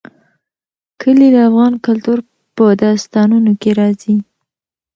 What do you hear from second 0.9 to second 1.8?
کلي د افغان